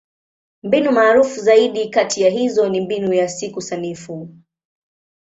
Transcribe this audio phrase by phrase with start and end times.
[0.63, 4.35] Mbinu maarufu zaidi kati ya hizo ni Mbinu ya Siku Sanifu.